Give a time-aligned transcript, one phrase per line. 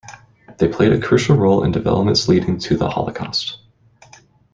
[0.57, 3.59] They played a crucial role in developments leading to the Holocaust.